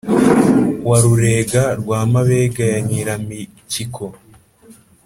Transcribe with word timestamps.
wa 0.89 0.97
rurega 1.03 1.63
rwa 1.79 1.99
mabega 2.11 2.63
ya 2.73 2.79
nyiramikiko 2.87 4.05